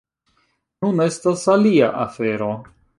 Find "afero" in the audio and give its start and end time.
2.09-2.55